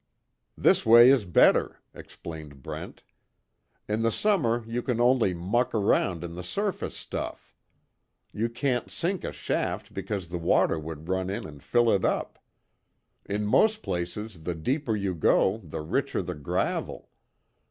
"This 0.57 0.83
way 0.83 1.11
is 1.11 1.25
better," 1.25 1.79
explained 1.93 2.63
Brent. 2.63 3.03
"In 3.87 4.01
the 4.01 4.11
summer 4.11 4.63
you 4.65 4.81
can 4.81 4.99
only 4.99 5.31
muck 5.31 5.75
around 5.75 6.23
in 6.23 6.33
the 6.33 6.41
surface 6.41 6.97
stuff. 6.97 7.55
You 8.33 8.49
can't 8.49 8.89
sink 8.89 9.23
a 9.23 9.31
shaft 9.31 9.93
because 9.93 10.29
the 10.29 10.39
water 10.39 10.79
would 10.79 11.07
run 11.07 11.29
in 11.29 11.45
and 11.45 11.61
fill 11.61 11.91
it 11.91 12.03
up. 12.03 12.39
In 13.27 13.45
most 13.45 13.83
places 13.83 14.41
the 14.41 14.55
deeper 14.55 14.95
you 14.95 15.13
go 15.13 15.57
the 15.59 15.81
richer 15.81 16.23
the 16.23 16.33
gravel. 16.33 17.11